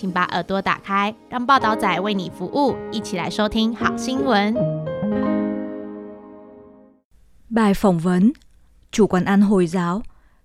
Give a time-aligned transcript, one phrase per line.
[0.00, 4.54] 请把耳朵打开，让报道仔为你服务，一起来收听好新闻。
[7.48, 8.32] Bài phỏng vấn
[8.90, 10.02] Chủ quán ăn Hồi giáo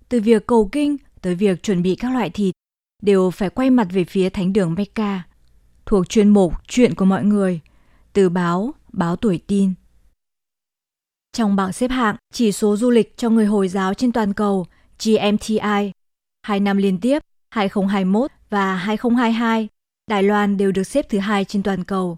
[0.10, 2.54] Từ việc cầu kinh tới việc chuẩn bị các loại thịt
[3.02, 5.24] đều phải quay mặt về phía thánh đường Mecca
[5.86, 7.60] thuộc chuyên mục Chuyện của mọi người
[8.14, 9.74] từ báo Báo Tuổi Tin.
[11.34, 14.66] Trong bảng xếp hạng chỉ số du lịch cho người Hồi giáo trên toàn cầu
[15.06, 15.92] GMTI,
[16.44, 19.69] hai năm liên tiếp 2021 và 2022,
[20.07, 22.17] Đài Loan đều được xếp thứ hai trên toàn cầu.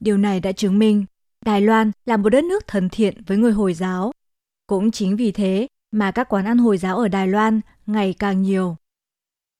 [0.00, 1.04] Điều này đã chứng minh
[1.44, 4.12] Đài Loan là một đất nước thân thiện với người Hồi giáo.
[4.66, 8.42] Cũng chính vì thế mà các quán ăn Hồi giáo ở Đài Loan ngày càng
[8.42, 8.76] nhiều.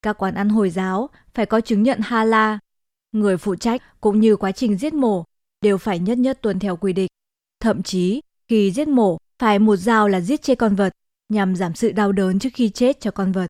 [0.02, 2.58] Các quán ăn Hồi giáo phải có chứng nhận Hala.
[3.12, 5.24] Người phụ trách cũng như quá trình giết mổ
[5.60, 7.08] đều phải nhất nhất tuân theo quy định.
[7.60, 10.92] Thậm chí, khi giết mổ phải một dao là giết chết con vật
[11.28, 13.46] nhằm giảm sự đau đớn trước khi chết cho con vật.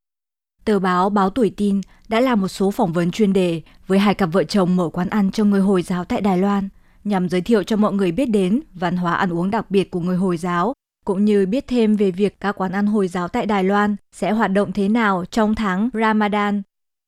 [0.64, 4.14] Tờ báo Báo Tuổi Tin đã làm một số phỏng vấn chuyên đề với hai
[4.14, 6.68] cặp vợ chồng mở quán ăn cho người Hồi giáo tại Đài Loan
[7.04, 10.00] nhằm giới thiệu cho mọi người biết đến văn hóa ăn uống đặc biệt của
[10.00, 10.72] người Hồi giáo,
[11.04, 14.30] cũng như biết thêm về việc các quán ăn Hồi giáo tại Đài Loan sẽ
[14.32, 16.62] hoạt động thế nào trong tháng Ramadan,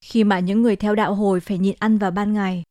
[0.05, 2.63] khi mà những người theo đạo Hồi phải nhịn ăn vào ban ngày.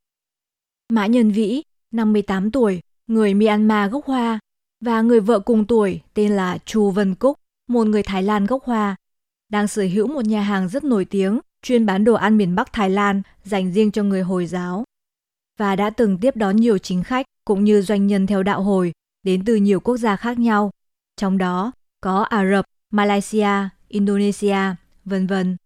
[0.92, 4.38] Mã Nhân Vĩ, 58 tuổi, người Myanmar gốc Hoa,
[4.84, 8.64] và người vợ cùng tuổi tên là Chu Vân Cúc, một người Thái Lan gốc
[8.64, 8.96] Hoa,
[9.48, 12.72] đang sở hữu một nhà hàng rất nổi tiếng chuyên bán đồ ăn miền Bắc
[12.72, 14.84] Thái Lan dành riêng cho người Hồi giáo
[15.56, 18.92] và đã từng tiếp đón nhiều chính khách cũng như doanh nhân theo đạo hồi
[19.22, 20.70] đến từ nhiều quốc gia khác nhau,
[21.16, 24.58] trong đó có Ả Rập, Malaysia, Indonesia,
[25.04, 25.56] vân vân.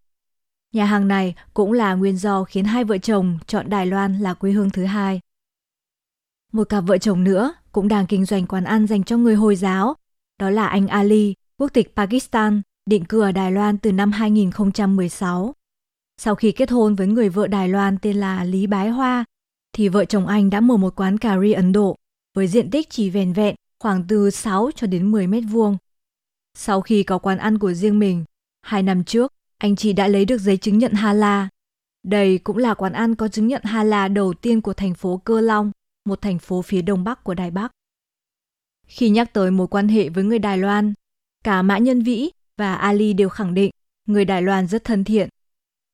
[0.73, 4.35] Nhà hàng này cũng là nguyên do khiến hai vợ chồng chọn Đài Loan là
[4.35, 5.21] quê hương thứ hai.
[6.53, 9.57] Một cặp vợ chồng nữa cũng đang kinh doanh quán ăn dành cho người Hồi
[9.57, 9.95] giáo,
[10.39, 15.55] đó là anh Ali, quốc tịch Pakistan, định cư ở Đài Loan từ năm 2016.
[16.17, 19.25] Sau khi kết hôn với người vợ Đài Loan tên là Lý Bái Hoa,
[19.73, 21.97] thì vợ chồng anh đã mở một quán cà ri Ấn Độ
[22.35, 25.77] với diện tích chỉ vẻn vẹn khoảng từ 6 cho đến 10 mét vuông.
[26.55, 28.25] Sau khi có quán ăn của riêng mình,
[28.63, 31.49] hai năm trước, anh chị đã lấy được giấy chứng nhận Hala.
[32.03, 35.41] Đây cũng là quán ăn có chứng nhận Hala đầu tiên của thành phố Cơ
[35.41, 35.73] Long,
[36.05, 37.73] một thành phố phía đông bắc của Đài Bắc.
[38.87, 40.95] Khi nhắc tới mối quan hệ với người Đài Loan,
[41.45, 42.31] cả Mã Nhân Vĩ
[42.61, 43.71] và Ali đều khẳng định
[44.07, 45.29] người Đài Loan rất thân thiện.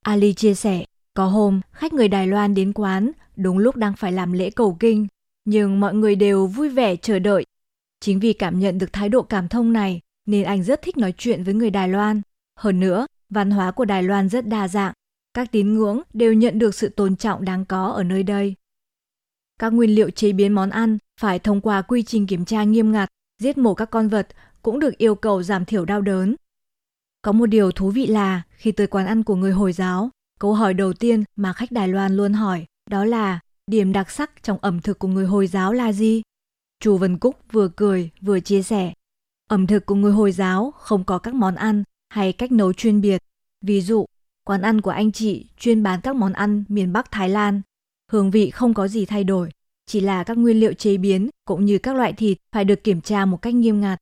[0.02, 0.84] Ali chia sẻ,
[1.14, 4.76] có hôm khách người Đài Loan đến quán đúng lúc đang phải làm lễ cầu
[4.80, 5.06] kinh,
[5.44, 7.44] nhưng mọi người đều vui vẻ chờ đợi.
[8.00, 11.14] Chính vì cảm nhận được thái độ cảm thông này nên anh rất thích nói
[11.18, 12.22] chuyện với người Đài Loan.
[12.58, 14.92] Hơn nữa, văn hóa của Đài Loan rất đa dạng,
[15.34, 18.54] các tín ngưỡng đều nhận được sự tôn trọng đáng có ở nơi đây.
[19.58, 22.92] Các nguyên liệu chế biến món ăn phải thông qua quy trình kiểm tra nghiêm
[22.92, 23.08] ngặt,
[23.42, 24.28] giết mổ các con vật
[24.62, 26.36] cũng được yêu cầu giảm thiểu đau đớn.
[27.26, 30.10] Có một điều thú vị là khi tới quán ăn của người Hồi giáo,
[30.40, 34.42] câu hỏi đầu tiên mà khách Đài Loan luôn hỏi đó là điểm đặc sắc
[34.42, 36.22] trong ẩm thực của người Hồi giáo là gì?
[36.80, 38.92] Chu Vân Cúc vừa cười vừa chia sẻ.
[39.48, 43.00] Ẩm thực của người Hồi giáo không có các món ăn hay cách nấu chuyên
[43.00, 43.22] biệt.
[43.60, 44.06] Ví dụ,
[44.44, 47.60] quán ăn của anh chị chuyên bán các món ăn miền Bắc Thái Lan.
[48.12, 49.50] Hương vị không có gì thay đổi,
[49.86, 53.00] chỉ là các nguyên liệu chế biến cũng như các loại thịt phải được kiểm
[53.00, 53.98] tra một cách nghiêm ngặt.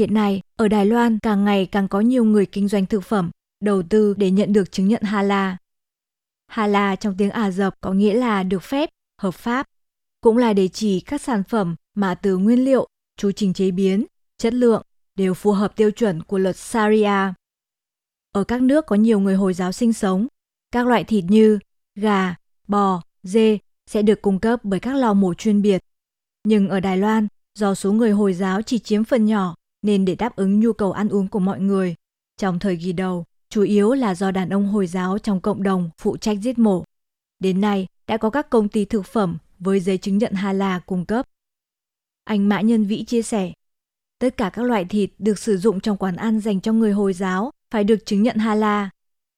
[0.00, 3.30] Hiện nay, ở Đài Loan càng ngày càng có nhiều người kinh doanh thực phẩm
[3.64, 5.56] đầu tư để nhận được chứng nhận Hala.
[6.46, 8.90] Hala trong tiếng Ả Rập có nghĩa là được phép,
[9.22, 9.66] hợp pháp,
[10.20, 14.04] cũng là để chỉ các sản phẩm mà từ nguyên liệu, chu trình chế biến,
[14.38, 14.82] chất lượng
[15.16, 17.32] đều phù hợp tiêu chuẩn của luật Sharia.
[18.32, 20.26] Ở các nước có nhiều người Hồi giáo sinh sống,
[20.72, 21.58] các loại thịt như
[21.94, 22.34] gà,
[22.68, 25.84] bò, dê sẽ được cung cấp bởi các lò mổ chuyên biệt.
[26.44, 27.28] Nhưng ở Đài Loan,
[27.58, 30.92] do số người Hồi giáo chỉ chiếm phần nhỏ nên để đáp ứng nhu cầu
[30.92, 31.94] ăn uống của mọi người,
[32.36, 35.90] trong thời kỳ đầu, chủ yếu là do đàn ông Hồi giáo trong cộng đồng
[35.98, 36.84] phụ trách giết mổ.
[37.38, 41.04] Đến nay, đã có các công ty thực phẩm với giấy chứng nhận Hala cung
[41.04, 41.26] cấp.
[42.24, 43.52] Anh Mã Nhân Vĩ chia sẻ,
[44.18, 47.12] tất cả các loại thịt được sử dụng trong quán ăn dành cho người Hồi
[47.12, 48.90] giáo phải được chứng nhận Hala.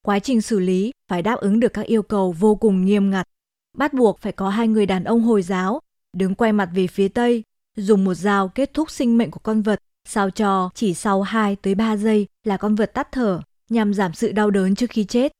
[0.02, 3.28] Quá trình xử lý phải đáp ứng được các yêu cầu vô cùng nghiêm ngặt.
[3.76, 5.80] Bắt buộc phải có hai người đàn ông Hồi giáo
[6.12, 7.42] đứng quay mặt về phía Tây,
[7.76, 11.56] dùng một dao kết thúc sinh mệnh của con vật sao cho chỉ sau 2
[11.56, 15.04] tới 3 giây là con vật tắt thở nhằm giảm sự đau đớn trước khi
[15.04, 15.32] chết.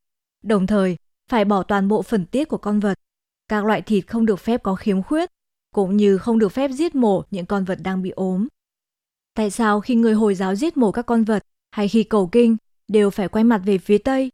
[0.43, 0.97] Đồng thời,
[1.31, 2.99] phải bỏ toàn bộ phần tiết của con vật.
[3.49, 5.31] Các loại thịt không được phép có khiếm khuyết,
[5.75, 8.49] cũng như không được phép giết mổ những con vật đang bị ốm.
[9.35, 12.57] Tại sao khi người Hồi giáo giết mổ các con vật hay khi cầu kinh
[12.89, 14.31] đều phải quay mặt về phía Tây?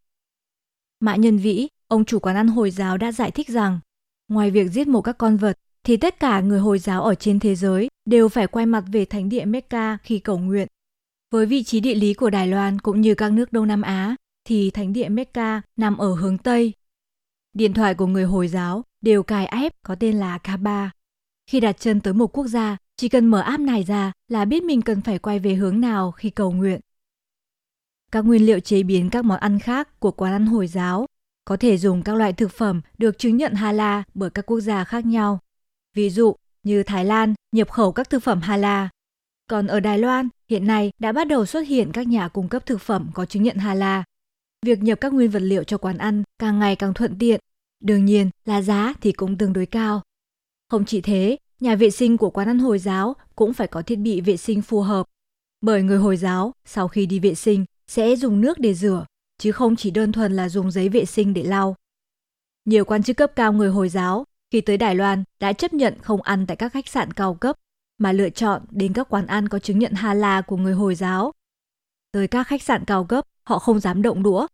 [1.01, 3.81] Mã Nhân Vĩ, ông chủ quán ăn Hồi giáo đã giải thích rằng,
[4.29, 5.59] ngoài việc giết mổ các con vật,
[5.89, 9.05] thì tất cả người Hồi giáo ở trên thế giới đều phải quay mặt về
[9.05, 10.69] thánh địa Mecca khi cầu nguyện.
[11.31, 14.17] Với vị trí địa lý của Đài Loan cũng như các nước Đông Nam Á,
[14.45, 16.73] thì thánh địa Mecca nằm ở hướng Tây.
[17.53, 20.91] Điện thoại của người Hồi giáo đều cài app có tên là Kaba.
[21.51, 24.63] Khi đặt chân tới một quốc gia, chỉ cần mở app này ra là biết
[24.63, 26.81] mình cần phải quay về hướng nào khi cầu nguyện.
[28.13, 31.07] Các nguyên liệu chế biến các món ăn khác của quán ăn Hồi giáo
[31.45, 34.85] có thể dùng các loại thực phẩm được chứng nhận Hala bởi các quốc gia
[34.85, 35.41] khác nhau.
[35.99, 38.89] Ví dụ như Thái Lan nhập khẩu các thực phẩm Hala.
[39.51, 42.67] Còn ở Đài Loan, hiện nay đã bắt đầu xuất hiện các nhà cung cấp
[42.67, 44.05] thực phẩm có chứng nhận Hala.
[44.67, 47.41] Việc nhập các nguyên vật liệu cho quán ăn càng ngày càng thuận tiện.
[47.81, 50.03] Đương nhiên là giá thì cũng tương đối cao.
[50.71, 53.97] Không chỉ thế, nhà vệ sinh của quán ăn Hồi giáo cũng phải có thiết
[53.97, 55.07] bị vệ sinh phù hợp.
[55.61, 59.07] Bởi người Hồi giáo sau khi đi vệ sinh sẽ dùng nước để rửa,
[59.39, 61.77] chứ không chỉ đơn thuần là dùng giấy vệ sinh để lau.
[62.65, 65.99] Nhiều quan chức cấp cao người Hồi giáo khi tới Đài Loan đã chấp nhận
[66.03, 67.57] không ăn tại các khách sạn cao cấp
[67.99, 71.33] mà lựa chọn đến các quán ăn có chứng nhận Hala của người Hồi giáo.
[72.13, 74.47] Tới các khách sạn cao cấp, họ không dám động đũa.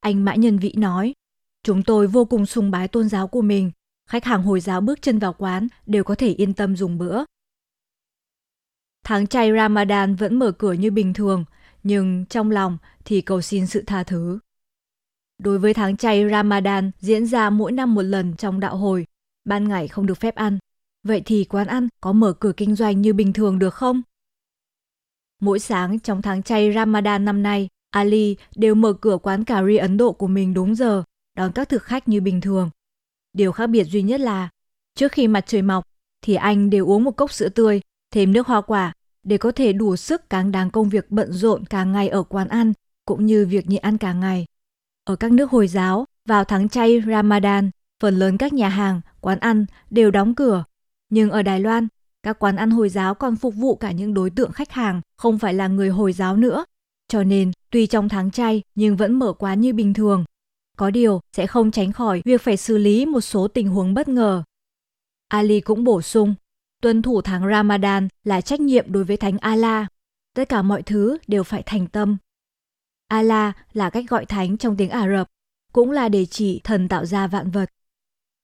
[0.00, 1.14] Anh Mã Nhân Vĩ nói,
[1.62, 3.70] chúng tôi vô cùng sùng bái tôn giáo của mình.
[4.08, 7.24] Khách hàng Hồi giáo bước chân vào quán đều có thể yên tâm dùng bữa.
[9.04, 11.44] Tháng chay Ramadan vẫn mở cửa như bình thường,
[11.82, 14.38] nhưng trong lòng thì cầu xin sự tha thứ.
[15.38, 19.06] Đối với tháng chay Ramadan diễn ra mỗi năm một lần trong đạo hồi,
[19.44, 20.58] ban ngày không được phép ăn.
[21.02, 24.02] Vậy thì quán ăn có mở cửa kinh doanh như bình thường được không?
[25.40, 29.76] Mỗi sáng trong tháng chay Ramadan năm nay, Ali đều mở cửa quán cà ri
[29.76, 31.04] Ấn Độ của mình đúng giờ,
[31.36, 32.70] đón các thực khách như bình thường.
[33.32, 34.48] Điều khác biệt duy nhất là,
[34.94, 35.84] trước khi mặt trời mọc,
[36.22, 37.80] thì anh đều uống một cốc sữa tươi,
[38.10, 38.92] thêm nước hoa quả
[39.22, 42.48] để có thể đủ sức cáng đáng công việc bận rộn cả ngày ở quán
[42.48, 42.72] ăn
[43.06, 44.46] cũng như việc nhịn ăn cả ngày.
[45.04, 47.70] Ở các nước Hồi giáo, vào tháng chay Ramadan,
[48.02, 50.64] phần lớn các nhà hàng, quán ăn đều đóng cửa.
[51.10, 51.88] Nhưng ở Đài Loan,
[52.22, 55.38] các quán ăn Hồi giáo còn phục vụ cả những đối tượng khách hàng không
[55.38, 56.64] phải là người Hồi giáo nữa.
[57.08, 60.24] Cho nên, tuy trong tháng chay nhưng vẫn mở quán như bình thường.
[60.76, 64.08] Có điều sẽ không tránh khỏi việc phải xử lý một số tình huống bất
[64.08, 64.42] ngờ.
[65.28, 66.34] Ali cũng bổ sung,
[66.80, 69.86] tuân thủ tháng Ramadan là trách nhiệm đối với Thánh Allah.
[70.34, 72.16] Tất cả mọi thứ đều phải thành tâm.
[73.08, 75.28] Allah là cách gọi thánh trong tiếng Ả Rập,
[75.72, 77.70] cũng là để chỉ thần tạo ra vạn vật.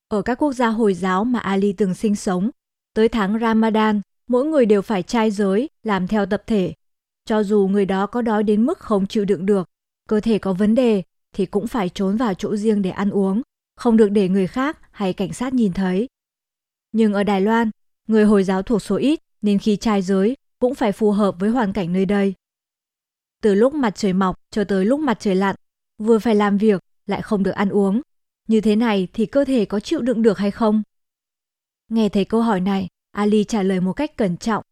[0.08, 2.50] Ở các quốc gia Hồi giáo mà Ali từng sinh sống,
[2.94, 6.74] tới tháng Ramadan, mỗi người đều phải trai giới, làm theo tập thể.
[7.24, 9.68] Cho dù người đó có đói đến mức không chịu đựng được,
[10.08, 11.02] cơ thể có vấn đề,
[11.34, 13.42] thì cũng phải trốn vào chỗ riêng để ăn uống,
[13.76, 16.08] không được để người khác hay cảnh sát nhìn thấy.
[16.92, 17.70] Nhưng ở Đài Loan,
[18.06, 21.50] người Hồi giáo thuộc số ít nên khi trai giới cũng phải phù hợp với
[21.50, 22.34] hoàn cảnh nơi đây.
[23.42, 25.56] Từ lúc mặt trời mọc cho tới lúc mặt trời lặn,
[25.98, 28.00] vừa phải làm việc lại không được ăn uống.
[28.48, 30.82] Như thế này thì cơ thể có chịu đựng được hay không?
[31.88, 34.64] Nghe thấy câu hỏi này, Ali trả lời một cách cẩn trọng.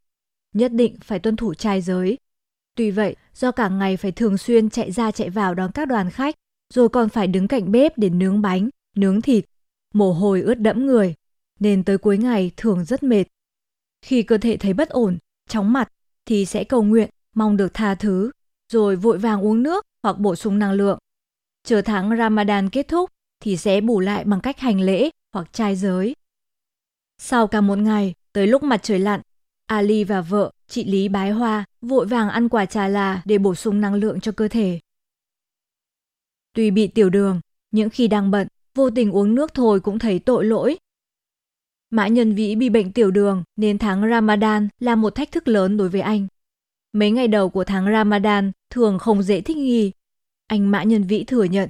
[0.52, 2.18] Nhất định phải tuân thủ trai giới.
[2.74, 6.10] Tuy vậy, do cả ngày phải thường xuyên chạy ra chạy vào đón các đoàn
[6.10, 6.34] khách,
[6.74, 9.44] rồi còn phải đứng cạnh bếp để nướng bánh, nướng thịt,
[9.94, 11.14] mồ hôi ướt đẫm người,
[11.60, 13.24] nên tới cuối ngày thường rất mệt.
[14.02, 15.18] Khi cơ thể thấy bất ổn,
[15.48, 15.92] chóng mặt
[16.24, 18.30] thì sẽ cầu nguyện, mong được tha thứ,
[18.72, 20.98] rồi vội vàng uống nước hoặc bổ sung năng lượng.
[21.64, 25.76] Chờ tháng Ramadan kết thúc thì sẽ bù lại bằng cách hành lễ hoặc trai
[25.76, 26.14] giới.
[27.18, 29.20] Sau cả một ngày, tới lúc mặt trời lặn,
[29.66, 33.54] Ali và vợ, chị Lý Bái Hoa, vội vàng ăn quả trà là để bổ
[33.54, 34.80] sung năng lượng cho cơ thể.
[36.52, 37.40] Tuy bị tiểu đường,
[37.70, 40.78] những khi đang bận, vô tình uống nước thôi cũng thấy tội lỗi.
[41.90, 45.76] Mã Nhân Vĩ bị bệnh tiểu đường nên tháng Ramadan là một thách thức lớn
[45.76, 46.26] đối với anh.
[46.92, 49.92] Mấy ngày đầu của tháng Ramadan thường không dễ thích nghi.
[50.46, 51.68] Anh Mã Nhân Vĩ thừa nhận.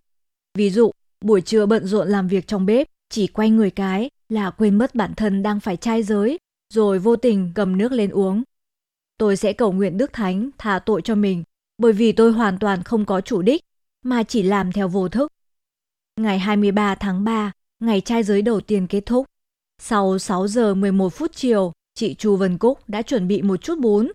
[0.55, 4.51] Ví dụ, buổi trưa bận rộn làm việc trong bếp, chỉ quay người cái là
[4.51, 6.39] quên mất bản thân đang phải trai giới,
[6.75, 8.43] rồi vô tình cầm nước lên uống.
[9.19, 11.45] Tôi sẽ cầu nguyện Đức Thánh tha tội cho mình,
[11.79, 13.63] bởi vì tôi hoàn toàn không có chủ đích,
[14.03, 15.33] mà chỉ làm theo vô thức.
[16.21, 19.27] Ngày 23 tháng 3, ngày trai giới đầu tiên kết thúc.
[19.83, 23.79] Sau 6 giờ 11 phút chiều, chị Chu Vân Cúc đã chuẩn bị một chút
[23.79, 24.13] bún.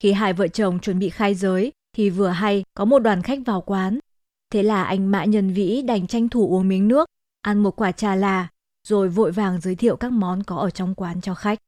[0.00, 3.38] Khi hai vợ chồng chuẩn bị khai giới, thì vừa hay có một đoàn khách
[3.46, 3.98] vào quán.
[4.50, 7.08] Thế là anh Mã Nhân Vĩ đành tranh thủ uống miếng nước,
[7.40, 8.48] ăn một quả trà là,
[8.86, 11.58] rồi vội vàng giới thiệu các món có ở trong quán cho khách.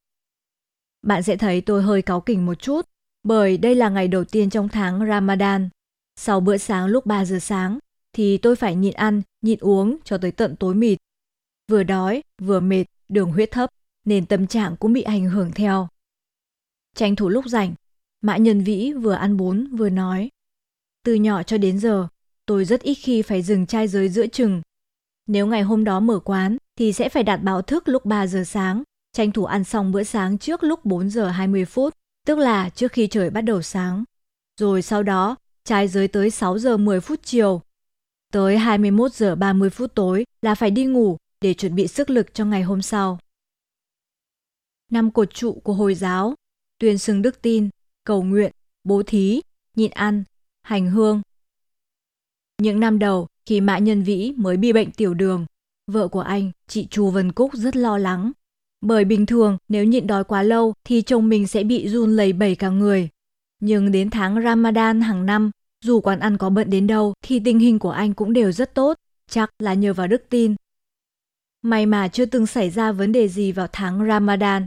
[1.03, 2.89] Bạn sẽ thấy tôi hơi cáu kỉnh một chút,
[3.23, 5.69] bởi đây là ngày đầu tiên trong tháng Ramadan.
[6.17, 7.79] Sau bữa sáng lúc 3 giờ sáng,
[8.13, 10.99] thì tôi phải nhịn ăn, nhịn uống cho tới tận tối mịt.
[11.69, 13.71] vừa đói, vừa mệt, đường huyết thấp,
[14.05, 15.89] nên tâm trạng cũng bị ảnh hưởng theo.
[16.95, 17.75] Tranh thủ lúc rảnh,
[18.21, 20.31] Mã Nhân Vĩ vừa ăn bún vừa nói.
[21.05, 22.09] Từ nhỏ cho đến giờ,
[22.51, 24.63] tôi rất ít khi phải dừng chai giới giữa chừng.
[25.27, 28.45] Nếu ngày hôm đó mở quán thì sẽ phải đặt báo thức lúc 3 giờ
[28.47, 31.95] sáng, tranh thủ ăn xong bữa sáng trước lúc 4 giờ 20 phút,
[32.27, 34.05] tức là trước khi trời bắt đầu sáng.
[34.61, 37.63] Rồi sau đó, chai giới tới 6 giờ 10 phút chiều.
[38.33, 42.35] Tới 21 giờ 30 phút tối là phải đi ngủ để chuẩn bị sức lực
[42.35, 43.19] cho ngày hôm sau.
[44.91, 46.35] Năm cột trụ của Hồi giáo,
[46.79, 47.69] tuyên xưng đức tin,
[48.05, 48.53] cầu nguyện,
[48.85, 49.41] bố thí,
[49.77, 50.25] nhịn ăn,
[50.63, 51.23] hành hương.
[52.61, 55.47] Những năm đầu, khi Mã Nhân Vĩ mới bị bệnh tiểu đường,
[55.87, 58.33] vợ của anh, chị Chu Vân Cúc rất lo lắng.
[58.81, 62.33] Bởi bình thường nếu nhịn đói quá lâu thì chồng mình sẽ bị run lẩy
[62.33, 63.09] bẩy cả người.
[63.61, 65.51] Nhưng đến tháng Ramadan hàng năm,
[65.85, 68.75] dù quán ăn có bận đến đâu thì tình hình của anh cũng đều rất
[68.75, 68.99] tốt,
[69.31, 70.55] chắc là nhờ vào đức tin.
[71.63, 74.65] May mà chưa từng xảy ra vấn đề gì vào tháng Ramadan.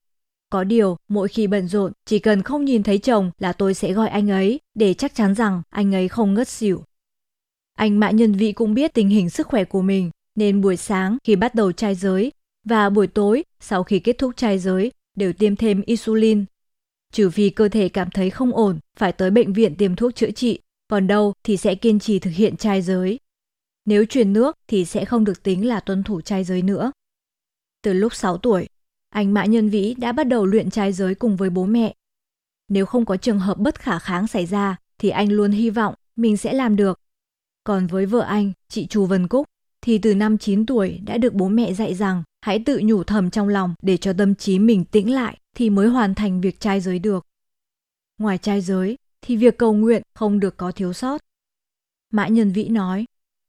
[0.49, 3.93] Có điều, mỗi khi bận rộn, chỉ cần không nhìn thấy chồng là tôi sẽ
[3.93, 6.83] gọi anh ấy để chắc chắn rằng anh ấy không ngất xỉu.
[7.73, 11.17] Anh Mã Nhân Vĩ cũng biết tình hình sức khỏe của mình, nên buổi sáng
[11.23, 12.31] khi bắt đầu trai giới
[12.65, 16.45] và buổi tối sau khi kết thúc trai giới đều tiêm thêm insulin.
[17.13, 20.31] Trừ vì cơ thể cảm thấy không ổn, phải tới bệnh viện tiêm thuốc chữa
[20.31, 23.19] trị, còn đâu thì sẽ kiên trì thực hiện trai giới.
[23.85, 26.91] Nếu chuyển nước thì sẽ không được tính là tuân thủ trai giới nữa.
[27.81, 28.67] Từ lúc 6 tuổi,
[29.09, 31.93] anh Mã Nhân Vĩ đã bắt đầu luyện trai giới cùng với bố mẹ.
[32.69, 35.93] Nếu không có trường hợp bất khả kháng xảy ra thì anh luôn hy vọng
[36.15, 36.99] mình sẽ làm được.
[37.63, 39.47] Còn với vợ anh, chị Chu Vân Cúc,
[39.81, 43.29] thì từ năm 9 tuổi đã được bố mẹ dạy rằng hãy tự nhủ thầm
[43.29, 46.81] trong lòng để cho tâm trí mình tĩnh lại thì mới hoàn thành việc trai
[46.81, 47.25] giới được.
[48.19, 51.21] Ngoài trai giới thì việc cầu nguyện không được có thiếu sót.
[52.11, 53.05] Mã Nhân Vĩ nói,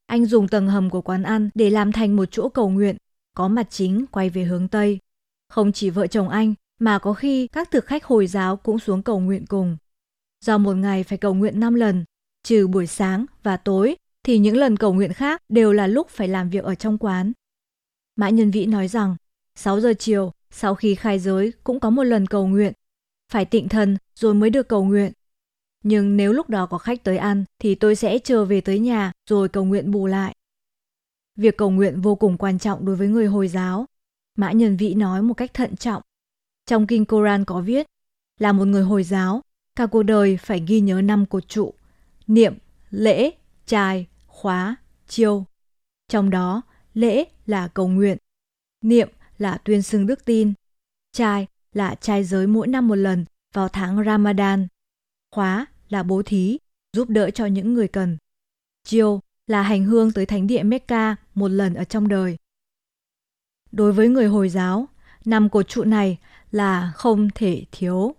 [0.06, 2.96] anh dùng tầng hầm của quán ăn để làm thành một chỗ cầu nguyện,
[3.36, 4.98] có mặt chính quay về hướng Tây.
[5.48, 9.02] Không chỉ vợ chồng anh, mà có khi các thực khách Hồi giáo cũng xuống
[9.02, 9.76] cầu nguyện cùng.
[10.44, 12.04] Do một ngày phải cầu nguyện 5 lần,
[12.42, 16.28] trừ buổi sáng và tối, thì những lần cầu nguyện khác đều là lúc phải
[16.28, 17.32] làm việc ở trong quán.
[18.16, 19.16] Mã Nhân Vĩ nói rằng,
[19.54, 22.72] 6 giờ chiều, sau khi khai giới cũng có một lần cầu nguyện.
[23.32, 25.12] Phải tịnh thần rồi mới được cầu nguyện.
[25.82, 29.12] Nhưng nếu lúc đó có khách tới ăn thì tôi sẽ chờ về tới nhà
[29.30, 30.34] rồi cầu nguyện bù lại.
[31.36, 33.86] Việc cầu nguyện vô cùng quan trọng đối với người Hồi giáo.
[34.36, 36.02] Mã Nhân Vĩ nói một cách thận trọng.
[36.66, 37.86] Trong kinh Koran có viết,
[38.40, 39.42] là một người Hồi giáo,
[39.76, 41.74] cả cuộc đời phải ghi nhớ năm cột trụ,
[42.26, 42.54] niệm,
[42.90, 43.30] lễ,
[43.66, 44.76] trai, khóa,
[45.08, 45.44] chiêu.
[46.08, 46.62] Trong đó,
[46.94, 48.18] lễ là cầu nguyện,
[48.82, 50.52] niệm là tuyên xưng đức tin,
[51.12, 54.66] trai là trai giới mỗi năm một lần vào tháng Ramadan,
[55.30, 56.58] khóa là bố thí,
[56.92, 58.16] giúp đỡ cho những người cần.
[58.84, 62.36] Chiêu là hành hương tới thánh địa Mecca một lần ở trong đời.
[63.72, 64.88] Đối với người Hồi giáo,
[65.24, 66.18] năm cột trụ này
[66.50, 68.14] là không thể thiếu.